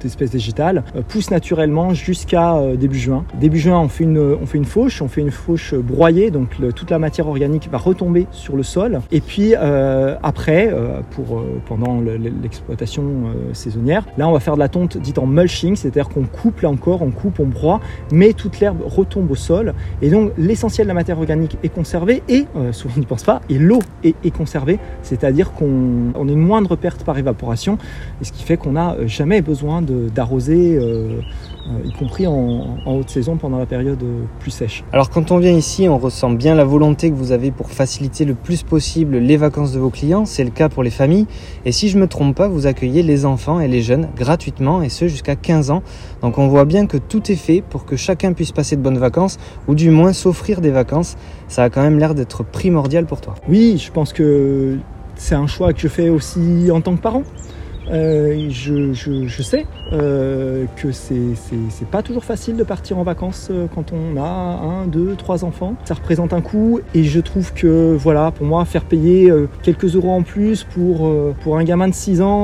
d'espèces 0.00 0.30
végétales, 0.30 0.84
pousse 1.08 1.30
naturellement 1.30 1.94
jusqu'à 1.94 2.60
début 2.76 2.98
juin. 2.98 3.24
Début 3.40 3.58
juin, 3.58 3.80
on 3.80 3.88
fait 3.88 4.04
une, 4.04 4.09
fait 4.46 4.58
une 4.58 4.64
fauche, 4.64 5.00
on 5.02 5.08
fait 5.08 5.20
une 5.20 5.30
fauche 5.30 5.74
broyée, 5.74 6.30
donc 6.30 6.56
toute 6.74 6.90
la 6.90 6.98
matière 6.98 7.28
organique 7.28 7.68
va 7.70 7.78
retomber 7.78 8.26
sur 8.32 8.56
le 8.56 8.62
sol. 8.62 9.00
Et 9.12 9.20
puis 9.20 9.54
euh, 9.56 10.16
après, 10.22 10.68
euh, 10.72 10.98
euh, 10.98 11.58
pendant 11.66 12.00
l'exploitation 12.00 13.04
saisonnière, 13.52 14.04
là 14.18 14.28
on 14.28 14.32
va 14.32 14.40
faire 14.40 14.54
de 14.54 14.58
la 14.58 14.68
tonte 14.68 14.98
dite 14.98 15.18
en 15.18 15.26
mulching, 15.26 15.76
c'est-à-dire 15.76 16.08
qu'on 16.08 16.24
coupe 16.24 16.60
là 16.60 16.70
encore, 16.70 17.02
on 17.02 17.10
coupe, 17.10 17.40
on 17.40 17.46
broie, 17.46 17.80
mais 18.12 18.32
toute 18.32 18.60
l'herbe 18.60 18.82
retombe 18.84 19.30
au 19.30 19.36
sol. 19.36 19.74
Et 20.02 20.10
donc 20.10 20.32
l'essentiel 20.36 20.86
de 20.86 20.88
la 20.88 20.94
matière 20.94 21.18
organique 21.18 21.56
est 21.62 21.68
conservé 21.68 22.22
et, 22.28 22.46
souvent 22.72 22.94
on 22.96 23.00
n'y 23.00 23.06
pense 23.06 23.22
pas, 23.22 23.40
et 23.48 23.58
l'eau 23.58 23.80
est, 24.04 24.30
conservée, 24.30 24.78
c'est-à-dire 25.02 25.52
qu'on 25.52 26.12
on 26.14 26.28
a 26.28 26.32
une 26.32 26.38
moindre 26.38 26.76
perte 26.76 27.04
par 27.04 27.18
évaporation, 27.18 27.78
et 28.20 28.24
ce 28.24 28.32
qui 28.32 28.42
fait 28.42 28.56
qu'on 28.56 28.72
n'a 28.72 28.96
jamais 29.06 29.42
besoin 29.42 29.82
d'arroser 29.82 30.78
y 31.84 31.92
compris 31.92 32.26
en, 32.26 32.78
haute 32.86 33.10
saison 33.10 33.36
pendant 33.36 33.58
la 33.58 33.66
période 33.66 33.99
plus 34.38 34.50
sèche. 34.50 34.84
Alors 34.92 35.10
quand 35.10 35.30
on 35.30 35.38
vient 35.38 35.52
ici, 35.52 35.88
on 35.88 35.98
ressent 35.98 36.30
bien 36.30 36.54
la 36.54 36.64
volonté 36.64 37.10
que 37.10 37.14
vous 37.14 37.32
avez 37.32 37.50
pour 37.50 37.70
faciliter 37.70 38.24
le 38.24 38.34
plus 38.34 38.62
possible 38.62 39.18
les 39.18 39.36
vacances 39.36 39.72
de 39.72 39.78
vos 39.78 39.90
clients, 39.90 40.24
c'est 40.24 40.44
le 40.44 40.50
cas 40.50 40.68
pour 40.68 40.82
les 40.82 40.90
familles. 40.90 41.26
Et 41.64 41.72
si 41.72 41.88
je 41.88 41.96
ne 41.96 42.02
me 42.02 42.06
trompe 42.06 42.36
pas, 42.36 42.48
vous 42.48 42.66
accueillez 42.66 43.02
les 43.02 43.24
enfants 43.24 43.60
et 43.60 43.68
les 43.68 43.82
jeunes 43.82 44.08
gratuitement, 44.16 44.82
et 44.82 44.88
ce 44.88 45.08
jusqu'à 45.08 45.36
15 45.36 45.70
ans. 45.70 45.82
Donc 46.22 46.38
on 46.38 46.48
voit 46.48 46.64
bien 46.64 46.86
que 46.86 46.96
tout 46.96 47.30
est 47.30 47.36
fait 47.36 47.62
pour 47.62 47.84
que 47.84 47.96
chacun 47.96 48.32
puisse 48.32 48.52
passer 48.52 48.76
de 48.76 48.82
bonnes 48.82 48.98
vacances, 48.98 49.38
ou 49.68 49.74
du 49.74 49.90
moins 49.90 50.12
s'offrir 50.12 50.60
des 50.60 50.70
vacances. 50.70 51.16
Ça 51.48 51.64
a 51.64 51.70
quand 51.70 51.82
même 51.82 51.98
l'air 51.98 52.14
d'être 52.14 52.44
primordial 52.44 53.06
pour 53.06 53.20
toi. 53.20 53.34
Oui, 53.48 53.78
je 53.78 53.90
pense 53.90 54.12
que 54.12 54.78
c'est 55.16 55.34
un 55.34 55.46
choix 55.46 55.72
que 55.72 55.80
je 55.80 55.88
fais 55.88 56.08
aussi 56.08 56.70
en 56.72 56.80
tant 56.80 56.96
que 56.96 57.02
parent. 57.02 57.22
Euh, 57.92 58.48
je, 58.50 59.42
sais 59.42 59.66
euh, 59.92 60.66
que 60.76 60.92
c'est 60.92 61.34
pas 61.90 62.02
toujours 62.02 62.24
facile 62.24 62.56
de 62.56 62.62
partir 62.62 62.98
en 62.98 63.02
vacances 63.02 63.48
euh, 63.50 63.66
quand 63.74 63.92
on 63.92 64.16
a 64.16 64.28
un, 64.28 64.86
deux, 64.86 65.16
trois 65.16 65.44
enfants. 65.44 65.74
Ça 65.84 65.94
représente 65.94 66.32
un 66.32 66.40
coût 66.40 66.80
et 66.94 67.02
je 67.04 67.20
trouve 67.20 67.52
que 67.52 67.96
voilà, 67.96 68.30
pour 68.30 68.46
moi, 68.46 68.64
faire 68.64 68.84
payer 68.84 69.30
euh, 69.30 69.48
quelques 69.62 69.96
euros 69.96 70.12
en 70.12 70.22
plus 70.22 70.64
pour, 70.64 71.12
pour 71.42 71.58
un 71.58 71.64
gamin 71.64 71.88
de 71.88 71.94
6 71.94 72.22
ans 72.22 72.40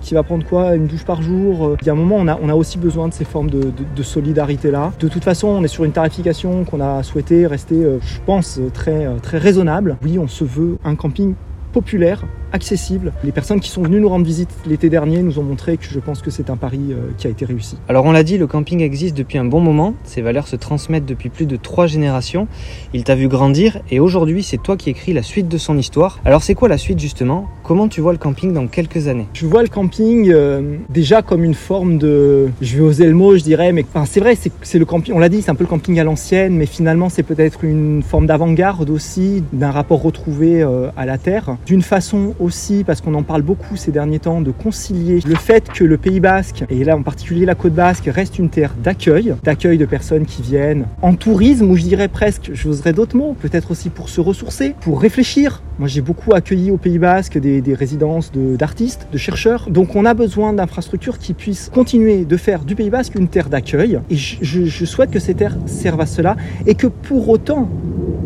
qui 0.00 0.14
va 0.14 0.22
prendre 0.22 0.44
quoi 0.46 0.74
Une 0.74 0.86
douche 0.86 1.04
par 1.04 1.22
jour. 1.22 1.76
Il 1.80 1.86
y 1.86 1.90
a 1.90 1.92
un 1.92 1.96
moment, 1.96 2.16
on 2.18 2.28
a, 2.28 2.38
on 2.42 2.48
a 2.48 2.54
aussi 2.54 2.78
besoin 2.78 3.08
de 3.08 3.14
ces 3.14 3.24
formes 3.24 3.50
de, 3.50 3.60
de, 3.60 3.72
de 3.94 4.02
solidarité-là. 4.02 4.92
De 4.98 5.08
toute 5.08 5.24
façon, 5.24 5.48
on 5.48 5.64
est 5.64 5.68
sur 5.68 5.84
une 5.84 5.92
tarification 5.92 6.64
qu'on 6.64 6.80
a 6.80 7.02
souhaité 7.02 7.46
rester, 7.46 7.76
je 8.00 8.18
pense, 8.26 8.60
très, 8.74 9.06
très 9.22 9.38
raisonnable. 9.38 9.96
Oui, 10.02 10.18
on 10.18 10.28
se 10.28 10.44
veut 10.44 10.78
un 10.84 10.94
camping 10.94 11.34
populaire, 11.72 12.24
accessible. 12.52 13.12
Les 13.24 13.32
personnes 13.32 13.60
qui 13.60 13.70
sont 13.70 13.82
venues 13.82 14.00
nous 14.00 14.08
rendre 14.08 14.24
visite 14.24 14.50
l'été 14.66 14.88
dernier 14.88 15.22
nous 15.22 15.38
ont 15.38 15.42
montré 15.42 15.76
que 15.76 15.84
je 15.84 15.98
pense 15.98 16.22
que 16.22 16.30
c'est 16.30 16.50
un 16.50 16.56
pari 16.56 16.80
euh, 16.90 17.10
qui 17.18 17.26
a 17.26 17.30
été 17.30 17.44
réussi. 17.44 17.76
Alors 17.88 18.04
on 18.04 18.12
l'a 18.12 18.22
dit, 18.22 18.38
le 18.38 18.46
camping 18.46 18.80
existe 18.80 19.16
depuis 19.16 19.38
un 19.38 19.44
bon 19.44 19.60
moment, 19.60 19.94
ses 20.04 20.22
valeurs 20.22 20.48
se 20.48 20.56
transmettent 20.56 21.06
depuis 21.06 21.28
plus 21.28 21.46
de 21.46 21.56
trois 21.56 21.86
générations, 21.86 22.48
il 22.92 23.04
t'a 23.04 23.14
vu 23.14 23.28
grandir 23.28 23.80
et 23.90 24.00
aujourd'hui 24.00 24.42
c'est 24.42 24.62
toi 24.62 24.76
qui 24.76 24.90
écris 24.90 25.12
la 25.12 25.22
suite 25.22 25.48
de 25.48 25.58
son 25.58 25.78
histoire. 25.78 26.20
Alors 26.24 26.42
c'est 26.42 26.54
quoi 26.54 26.68
la 26.68 26.78
suite 26.78 26.98
justement? 26.98 27.48
Comment 27.62 27.88
tu 27.88 28.00
vois 28.00 28.12
le 28.12 28.18
camping 28.18 28.52
dans 28.52 28.66
quelques 28.66 29.08
années? 29.08 29.26
Je 29.32 29.46
vois 29.46 29.62
le 29.62 29.68
camping 29.68 30.30
euh, 30.30 30.76
déjà 30.90 31.22
comme 31.22 31.44
une 31.44 31.54
forme 31.54 31.98
de, 31.98 32.48
je 32.60 32.76
vais 32.76 32.82
oser 32.82 33.06
le 33.06 33.14
mot 33.14 33.36
je 33.36 33.42
dirais, 33.42 33.72
mais 33.72 33.84
c'est 34.04 34.20
vrai, 34.20 34.36
c'est 34.62 34.78
le 34.78 34.84
camping, 34.84 35.14
on 35.14 35.18
l'a 35.18 35.28
dit, 35.28 35.42
c'est 35.42 35.50
un 35.50 35.54
peu 35.54 35.64
le 35.64 35.68
camping 35.68 35.98
à 35.98 36.04
l'ancienne, 36.04 36.54
mais 36.54 36.66
finalement 36.66 37.08
c'est 37.08 37.22
peut-être 37.22 37.64
une 37.64 38.02
forme 38.02 38.26
d'avant-garde 38.26 38.90
aussi, 38.90 39.42
d'un 39.52 39.70
rapport 39.70 40.02
retrouvé 40.02 40.62
euh, 40.62 40.88
à 40.96 41.06
la 41.06 41.18
terre 41.18 41.56
d'une 41.66 41.82
façon 41.82 42.34
aussi, 42.42 42.84
parce 42.84 43.00
qu'on 43.00 43.14
en 43.14 43.22
parle 43.22 43.42
beaucoup 43.42 43.76
ces 43.76 43.92
derniers 43.92 44.18
temps, 44.18 44.40
de 44.40 44.50
concilier 44.50 45.20
le 45.26 45.34
fait 45.34 45.68
que 45.70 45.84
le 45.84 45.96
Pays 45.96 46.20
Basque, 46.20 46.64
et 46.68 46.84
là 46.84 46.96
en 46.96 47.02
particulier 47.02 47.46
la 47.46 47.54
côte 47.54 47.74
basque, 47.74 48.04
reste 48.06 48.38
une 48.38 48.50
terre 48.50 48.74
d'accueil, 48.82 49.34
d'accueil 49.42 49.78
de 49.78 49.86
personnes 49.86 50.26
qui 50.26 50.42
viennent 50.42 50.86
en 51.00 51.14
tourisme, 51.14 51.70
ou 51.70 51.76
je 51.76 51.82
dirais 51.82 52.08
presque, 52.08 52.50
j'oserais 52.52 52.92
d'autres 52.92 53.16
mots, 53.16 53.36
peut-être 53.40 53.70
aussi 53.70 53.90
pour 53.90 54.08
se 54.08 54.20
ressourcer, 54.20 54.74
pour 54.80 55.00
réfléchir. 55.00 55.62
Moi 55.78 55.88
j'ai 55.88 56.00
beaucoup 56.00 56.34
accueilli 56.34 56.70
au 56.70 56.76
Pays 56.76 56.98
Basque 56.98 57.38
des, 57.38 57.74
résidences 57.74 58.32
d'artistes, 58.32 59.08
de, 59.12 59.18
chercheurs, 59.18 59.70
donc 59.70 59.96
on 59.96 60.04
a 60.04 60.14
besoin 60.14 60.52
d'infrastructures 60.52 61.18
qui 61.18 61.32
puissent 61.32 61.70
continuer 61.72 62.24
de 62.24 62.36
faire 62.36 62.64
du 62.64 62.74
Pays 62.74 62.90
Basque 62.90 63.14
une 63.14 63.28
terre 63.28 63.48
d'accueil, 63.48 64.00
et 64.10 64.16
je, 64.16 64.64
je 64.64 64.84
souhaite 64.84 65.10
que 65.10 65.18
ces 65.18 65.34
terres 65.34 65.56
servent 65.66 66.00
à 66.00 66.06
cela, 66.06 66.36
et 66.66 66.74
que 66.74 66.86
pour 66.86 67.28
autant, 67.28 67.68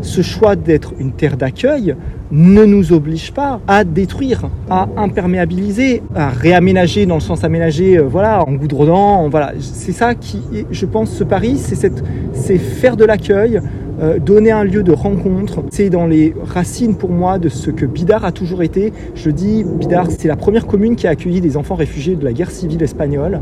ce 0.03 0.23
choix 0.23 0.57
d'être 0.57 0.95
une 0.99 1.13
terre 1.13 1.37
d'accueil 1.37 1.97
ne 2.31 2.65
nous 2.65 2.93
oblige 2.93 3.33
pas 3.33 3.61
à 3.69 3.85
détruire, 3.85 4.49
à 4.71 4.89
imperméabiliser, 4.97 6.03
à 6.15 6.29
réaménager 6.29 7.07
dans 7.07 7.17
le 7.17 7.21
sens 7.21 7.45
aménager, 7.45 7.99
euh, 7.99 8.03
voilà, 8.03 8.43
en 8.47 8.53
goudronnant, 8.53 9.29
voilà. 9.29 9.53
C'est 9.61 9.93
ça 9.93 10.15
qui, 10.15 10.41
je 10.71 10.87
pense, 10.87 11.11
ce 11.11 11.25
pari, 11.25 11.57
c'est 11.59 12.59
faire 12.59 12.97
de 12.97 13.05
l'accueil 13.05 13.61
euh, 13.99 14.19
donner 14.19 14.51
un 14.51 14.63
lieu 14.63 14.83
de 14.83 14.93
rencontre. 14.93 15.63
C'est 15.71 15.89
dans 15.89 16.07
les 16.07 16.35
racines 16.45 16.97
pour 16.97 17.11
moi 17.11 17.39
de 17.39 17.49
ce 17.49 17.71
que 17.71 17.87
Bidar 17.87 18.27
a 18.27 18.33
toujours 18.33 18.63
été. 18.63 18.93
Je 19.15 19.31
dis, 19.31 19.65
Bidar, 19.65 20.09
c'est 20.11 20.29
la 20.29 20.37
première 20.37 20.67
commune 20.67 20.97
qui 20.97 21.07
a 21.07 21.11
accueilli 21.11 21.41
des 21.41 21.57
enfants 21.57 21.77
réfugiés 21.77 22.15
de 22.15 22.25
la 22.25 22.35
guerre 22.35 22.51
civile 22.51 22.83
espagnole. 22.83 23.41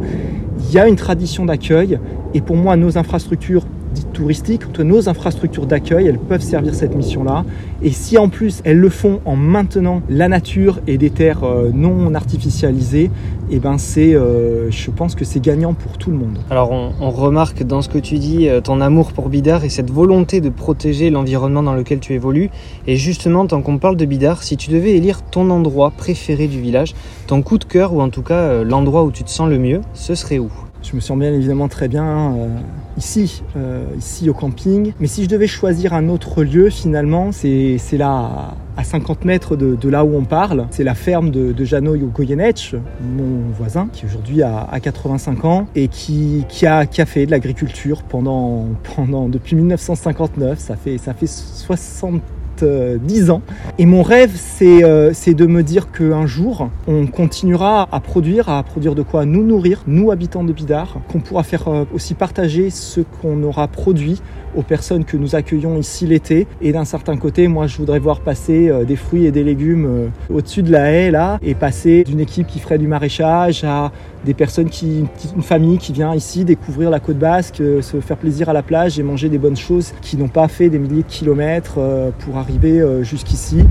Il 0.60 0.72
y 0.72 0.78
a 0.78 0.86
une 0.86 0.94
tradition 0.94 1.44
d'accueil 1.44 1.98
et 2.34 2.40
pour 2.40 2.54
moi, 2.54 2.76
nos 2.76 2.96
infrastructures 2.96 3.66
touristiques, 4.12 4.64
nos 4.84 5.08
infrastructures 5.08 5.66
d'accueil, 5.66 6.06
elles 6.06 6.18
peuvent 6.18 6.42
servir 6.42 6.74
cette 6.74 6.94
mission-là. 6.94 7.44
Et 7.82 7.90
si 7.90 8.18
en 8.18 8.28
plus 8.28 8.60
elles 8.64 8.78
le 8.78 8.88
font 8.88 9.20
en 9.24 9.36
maintenant 9.36 10.02
la 10.08 10.28
nature 10.28 10.80
et 10.86 10.98
des 10.98 11.10
terres 11.10 11.44
euh, 11.44 11.70
non 11.72 12.14
artificialisées, 12.14 13.10
eh 13.50 13.58
ben 13.58 13.78
c'est, 13.78 14.14
euh, 14.14 14.70
je 14.70 14.90
pense 14.90 15.14
que 15.14 15.24
c'est 15.24 15.40
gagnant 15.40 15.74
pour 15.74 15.98
tout 15.98 16.10
le 16.10 16.16
monde. 16.16 16.38
Alors 16.50 16.70
on, 16.72 17.10
remarque 17.10 17.62
dans 17.62 17.82
ce 17.82 17.88
que 17.88 17.98
tu 17.98 18.18
dis 18.18 18.48
euh, 18.48 18.60
ton 18.60 18.80
amour 18.80 19.12
pour 19.12 19.28
Bidar 19.28 19.64
et 19.64 19.68
cette 19.68 19.90
volonté 19.90 20.40
de 20.40 20.48
protéger 20.48 21.10
l'environnement 21.10 21.62
dans 21.62 21.74
lequel 21.74 22.00
tu 22.00 22.14
évolues. 22.14 22.50
Et 22.86 22.96
justement, 22.96 23.46
tant 23.46 23.62
qu'on 23.62 23.78
parle 23.78 23.96
de 23.96 24.04
Bidar, 24.04 24.42
si 24.42 24.56
tu 24.56 24.70
devais 24.70 24.96
élire 24.96 25.22
ton 25.22 25.50
endroit 25.50 25.90
préféré 25.90 26.48
du 26.48 26.60
village, 26.60 26.94
ton 27.26 27.42
coup 27.42 27.58
de 27.58 27.64
cœur 27.64 27.92
ou 27.92 28.00
en 28.00 28.08
tout 28.08 28.22
cas 28.22 28.62
l'endroit 28.64 29.04
où 29.04 29.10
tu 29.10 29.24
te 29.24 29.30
sens 29.30 29.48
le 29.48 29.58
mieux, 29.58 29.80
ce 29.92 30.14
serait 30.14 30.38
où? 30.38 30.50
Je 30.84 30.94
me 30.94 31.00
sens 31.00 31.18
bien 31.18 31.32
évidemment 31.32 31.68
très 31.68 31.88
bien 31.88 32.34
euh, 32.34 32.48
ici, 32.96 33.42
euh, 33.56 33.84
ici 33.98 34.28
au 34.28 34.34
camping. 34.34 34.92
Mais 35.00 35.06
si 35.06 35.24
je 35.24 35.28
devais 35.28 35.46
choisir 35.46 35.94
un 35.94 36.08
autre 36.08 36.44
lieu, 36.44 36.68
finalement, 36.70 37.32
c'est 37.32 37.78
là 37.92 38.54
à 38.76 38.84
50 38.84 39.24
mètres 39.24 39.56
de, 39.56 39.88
là 39.88 40.04
où 40.04 40.14
on 40.14 40.24
parle. 40.24 40.66
C'est 40.70 40.84
la 40.84 40.94
ferme 40.94 41.30
de, 41.30 41.52
de 41.52 41.64
Jano 41.64 41.96
Goyenech, 41.96 42.74
mon 43.16 43.50
voisin, 43.56 43.88
qui 43.92 44.04
aujourd'hui 44.04 44.42
a, 44.42 44.68
85 44.80 45.44
ans 45.44 45.66
et 45.74 45.88
qui, 45.88 46.44
a, 46.66 46.86
qui 46.86 47.04
fait 47.06 47.26
de 47.26 47.30
l'agriculture 47.30 48.02
pendant, 48.02 48.66
pendant, 48.94 49.28
depuis 49.28 49.56
1959. 49.56 50.58
Ça 50.58 50.76
fait, 50.76 50.98
ça 50.98 51.14
fait 51.14 51.26
60 51.28 52.20
10 52.62 53.30
ans. 53.30 53.42
Et 53.78 53.86
mon 53.86 54.02
rêve, 54.02 54.32
euh, 54.62 55.10
c'est 55.12 55.34
de 55.34 55.46
me 55.46 55.62
dire 55.62 55.90
qu'un 55.90 56.26
jour, 56.26 56.68
on 56.86 57.06
continuera 57.06 57.88
à 57.90 58.00
produire, 58.00 58.48
à 58.48 58.62
produire 58.62 58.94
de 58.94 59.02
quoi 59.02 59.24
nous 59.24 59.42
nourrir, 59.42 59.82
nous 59.86 60.10
habitants 60.10 60.44
de 60.44 60.52
Bidar, 60.52 60.98
qu'on 61.08 61.20
pourra 61.20 61.42
faire 61.42 61.68
euh, 61.68 61.84
aussi 61.92 62.14
partager 62.14 62.70
ce 62.70 63.00
qu'on 63.00 63.42
aura 63.42 63.68
produit 63.68 64.20
aux 64.56 64.62
personnes 64.62 65.04
que 65.04 65.16
nous 65.16 65.34
accueillons 65.34 65.78
ici 65.78 66.06
l'été. 66.06 66.46
Et 66.60 66.72
d'un 66.72 66.84
certain 66.84 67.16
côté, 67.16 67.48
moi, 67.48 67.66
je 67.66 67.76
voudrais 67.76 67.98
voir 67.98 68.20
passer 68.20 68.68
euh, 68.68 68.84
des 68.84 68.96
fruits 68.96 69.26
et 69.26 69.32
des 69.32 69.42
légumes 69.42 70.10
au-dessus 70.30 70.62
de 70.62 70.70
la 70.70 70.92
haie, 70.92 71.10
là, 71.10 71.38
et 71.42 71.54
passer 71.54 72.04
d'une 72.04 72.20
équipe 72.20 72.46
qui 72.46 72.60
ferait 72.60 72.78
du 72.78 72.86
maraîchage 72.86 73.64
à 73.64 73.90
des 74.24 74.34
personnes 74.34 74.70
qui, 74.70 75.04
une 75.36 75.42
famille 75.42 75.78
qui 75.78 75.92
vient 75.92 76.14
ici 76.14 76.44
découvrir 76.44 76.90
la 76.90 77.00
côte 77.00 77.18
basque, 77.18 77.60
euh, 77.60 77.82
se 77.82 78.00
faire 78.00 78.16
plaisir 78.16 78.48
à 78.48 78.52
la 78.52 78.62
plage 78.62 78.98
et 78.98 79.02
manger 79.02 79.28
des 79.28 79.38
bonnes 79.38 79.56
choses 79.56 79.92
qui 80.00 80.16
n'ont 80.16 80.28
pas 80.28 80.48
fait 80.48 80.70
des 80.70 80.78
milliers 80.78 81.02
de 81.02 81.08
kilomètres 81.08 81.76
euh, 81.78 82.10
pour 82.20 82.38
arriver 82.38 82.43
euh, 82.64 83.02
jusqu'ici. 83.02 83.64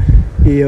Et, 0.45 0.63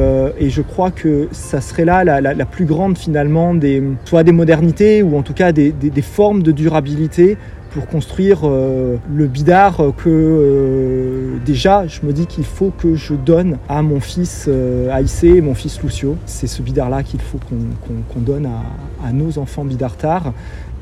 je 0.49 0.61
crois 0.61 0.91
que 0.91 1.27
ça 1.31 1.59
serait 1.59 1.85
là 1.85 2.03
la, 2.03 2.45
plus 2.45 2.65
grande 2.65 2.97
finalement 2.97 3.53
des 3.53 3.83
soit 4.05 4.23
des 4.23 4.31
modernités 4.31 5.03
ou 5.03 5.17
en 5.17 5.21
tout 5.21 5.33
cas 5.33 5.51
des 5.51 6.01
formes 6.01 6.43
de 6.43 6.51
durabilité 6.53 7.37
pour 7.75 7.87
construire 7.87 8.39
euh, 8.45 8.95
le 9.13 9.27
bidar 9.27 9.75
que 9.97 10.07
euh, 10.07 11.37
déjà 11.45 11.85
je 11.87 12.05
me 12.05 12.13
dis 12.13 12.25
qu'il 12.25 12.45
faut 12.45 12.71
que 12.71 12.95
je 12.95 13.13
donne 13.13 13.57
à 13.67 13.81
mon 13.81 13.99
fils 13.99 14.45
euh, 14.47 14.89
Aïssé 14.93 15.27
et 15.27 15.41
mon 15.41 15.55
fils 15.55 15.83
Lucio. 15.83 16.15
C'est 16.25 16.47
ce 16.47 16.61
bidar 16.61 16.89
là 16.89 17.03
qu'il 17.03 17.19
faut 17.19 17.37
qu'on 17.37 18.19
donne 18.21 18.45
à, 18.45 18.61
à, 19.05 19.11
nos 19.11 19.37
enfants 19.39 19.65
bidartars 19.65 20.31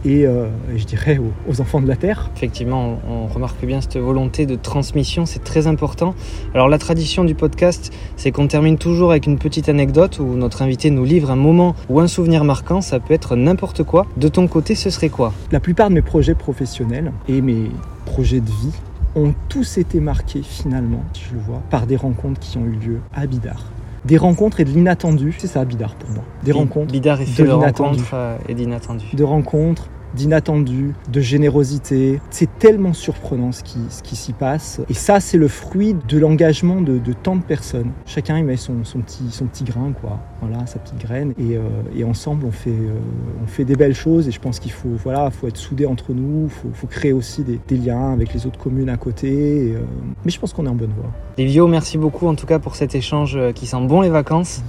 et 0.06 0.26
euh, 0.26 0.48
je 0.76 0.84
dirais 0.86 1.20
aux, 1.48 1.62
enfants 1.62 1.82
de 1.82 1.88
la 1.88 1.96
Terre. 1.96 2.30
Effectivement, 2.36 3.00
on, 3.10 3.28
remarque 3.28 3.66
bien 3.66 3.82
cette 3.82 3.98
volonté 3.98 4.46
de 4.46 4.56
transmission, 4.56 5.26
c'est 5.26 5.44
très 5.44 5.68
important. 5.68 6.14
Alors 6.54 6.68
la 6.68 6.78
tradition 6.78 7.24
du 7.24 7.36
podcast, 7.36 7.92
c'est 8.16 8.32
qu'on 8.32 8.48
termine 8.48 8.78
toujours 8.78 9.12
avec 9.12 9.26
une 9.26 9.38
petite 9.38 9.70
anecdote 9.70 10.20
où 10.20 10.36
notre 10.36 10.62
invité 10.62 10.90
nous 10.90 11.06
livre 11.06 11.32
un 11.32 11.36
moment 11.36 11.76
ou 11.90 12.00
un 12.00 12.08
souvenir 12.08 12.44
marquant, 12.44 12.82
ça 12.82 13.00
peut 13.00 13.14
être 13.14 13.36
n'importe 13.36 13.84
quoi. 13.84 14.06
De 14.18 14.28
ton 14.28 14.48
côté, 14.48 14.76
ce 14.76 14.90
serait 14.90 15.10
quoi? 15.10 15.34
La 15.52 15.60
plupart 15.60 15.90
de 15.90 15.96
mes 15.96 16.02
projets 16.02 16.36
professionnels 16.36 17.12
et 17.28 17.42
mes 17.42 17.72
projets 18.06 18.42
de 18.42 18.50
vie 18.50 18.74
ont 19.16 19.34
tous 19.50 19.78
été 19.78 20.00
marqués 20.00 20.42
finalement, 20.44 21.04
si 21.14 21.24
je 21.30 21.36
le 21.36 21.42
vois, 21.42 21.62
par 21.70 21.86
des 21.86 21.96
rencontres 21.96 22.40
qui 22.40 22.58
ont 22.58 22.66
eu 22.66 22.76
lieu 22.76 23.00
à 23.14 23.28
Bidar 23.28 23.73
des 24.06 24.18
rencontres 24.18 24.60
et 24.60 24.66
de 24.66 24.70
l'inattendu. 24.70 25.36
C'est 25.38 25.48
ça, 25.48 25.66
Bidar 25.66 25.96
pour 25.96 26.10
moi. 26.10 26.24
Des 26.44 26.52
rencontres. 26.52 26.92
Bidar 26.92 27.22
est 27.22 27.26
fait 27.26 27.44
de, 27.44 27.50
rencontres 27.50 28.12
euh, 28.14 28.38
et 28.48 28.54
d'inattendu. 28.54 29.06
De 29.14 29.24
rencontres, 29.24 29.90
d'inattendu, 30.14 30.94
de 31.12 31.22
générosité. 31.22 32.20
C'est 32.30 32.60
tellement 32.60 32.94
surprenant 32.94 33.52
ce 33.52 33.64
qui, 33.64 33.80
ce 33.90 34.04
qui 34.04 34.16
s'y 34.16 34.34
passe. 34.34 34.82
Et 34.90 34.94
ça, 34.94 35.20
c'est 35.20 35.38
le 35.38 35.48
fruit 35.48 35.96
de 36.08 36.18
l'engagement 36.18 36.82
de, 36.82 36.98
de, 36.98 37.14
tant 37.14 37.36
de 37.36 37.44
personnes. 37.44 37.92
Chacun 38.06 38.38
y 38.38 38.44
met 38.44 38.58
son, 38.58 38.84
son, 38.84 39.00
petit, 39.00 39.30
son 39.32 39.46
petit 39.46 39.64
grain, 39.64 39.92
quoi. 40.00 40.20
Voilà, 40.42 40.66
sa 40.66 40.80
petite 40.80 41.00
graine. 41.00 41.34
Et, 41.38 41.56
euh, 41.56 41.62
et 41.96 42.04
ensemble, 42.04 42.46
on 42.46 42.52
fait, 42.52 42.70
euh, 42.70 43.00
on 43.44 43.48
fait 43.48 43.66
des 43.66 43.76
belles 43.76 43.96
choses. 43.96 44.28
Et 44.28 44.32
je 44.32 44.40
pense 44.40 44.60
qu'il 44.60 44.72
faut, 44.72 44.90
voilà, 45.04 45.30
faut 45.32 45.48
être 45.48 45.58
soudé 45.58 45.86
entre 45.86 46.14
nous. 46.14 46.46
Il 46.46 46.50
faut, 46.50 46.70
faut, 46.74 46.88
créer 46.88 47.14
aussi 47.14 47.44
des, 47.44 47.60
des, 47.68 47.78
liens 47.78 48.12
avec 48.12 48.34
les 48.34 48.46
autres 48.46 48.60
communes 48.60 48.90
à 48.90 48.98
côté. 48.98 49.70
Et, 49.70 49.76
euh, 49.76 49.80
mais 50.26 50.32
je 50.32 50.40
pense 50.40 50.54
qu'on 50.54 50.66
est 50.66 50.70
en 50.70 50.76
bonne 50.76 50.94
voie. 50.96 51.12
Livio, 51.38 51.68
merci 51.68 51.98
beaucoup 51.98 52.28
en 52.28 52.36
tout 52.36 52.46
cas 52.46 52.60
pour 52.60 52.76
cet 52.76 52.94
échange 52.94 53.40
qui 53.56 53.66
sent 53.66 53.82
bon 53.88 54.02
les 54.02 54.10
vacances. 54.10 54.62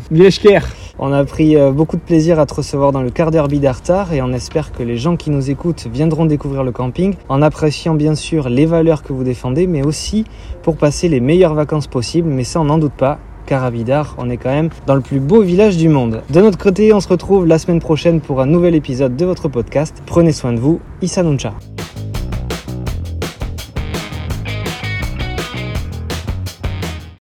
On 0.98 1.12
a 1.12 1.24
pris 1.24 1.56
beaucoup 1.72 1.96
de 1.96 2.02
plaisir 2.02 2.40
à 2.40 2.46
te 2.46 2.54
recevoir 2.54 2.92
dans 2.92 3.02
le 3.02 3.10
quart 3.10 3.30
d'heure 3.30 3.48
bidartar 3.48 4.12
et 4.12 4.22
on 4.22 4.32
espère 4.32 4.72
que 4.72 4.82
les 4.82 4.96
gens 4.96 5.16
qui 5.16 5.30
nous 5.34 5.50
écoutent 5.50 5.86
viendront 5.92 6.24
découvrir 6.24 6.64
le 6.64 6.72
camping 6.72 7.14
en 7.28 7.42
appréciant 7.42 7.94
bien 7.94 8.14
sûr 8.14 8.48
les 8.48 8.66
valeurs 8.66 9.02
que 9.02 9.12
vous 9.12 9.24
défendez, 9.24 9.66
mais 9.66 9.84
aussi 9.84 10.24
pour 10.62 10.76
passer 10.76 11.08
les 11.08 11.20
meilleures 11.20 11.54
vacances 11.54 11.86
possibles. 11.86 12.28
Mais 12.28 12.44
ça, 12.44 12.60
on 12.60 12.64
n'en 12.64 12.78
doute 12.78 12.92
pas. 12.92 13.18
Car 13.46 13.62
à 13.62 13.70
Bidar, 13.70 14.14
on 14.16 14.30
est 14.30 14.38
quand 14.38 14.50
même 14.50 14.70
dans 14.86 14.94
le 14.94 15.02
plus 15.02 15.20
beau 15.20 15.42
village 15.42 15.76
du 15.76 15.88
monde. 15.88 16.22
De 16.30 16.40
notre 16.40 16.56
côté, 16.56 16.94
on 16.94 17.00
se 17.00 17.08
retrouve 17.08 17.46
la 17.46 17.58
semaine 17.58 17.80
prochaine 17.80 18.20
pour 18.20 18.40
un 18.40 18.46
nouvel 18.46 18.74
épisode 18.74 19.16
de 19.16 19.26
votre 19.26 19.48
podcast. 19.48 20.02
Prenez 20.06 20.32
soin 20.32 20.52
de 20.52 20.60
vous. 20.60 20.80
Issa 21.02 21.22
Nuncha. 21.22 21.52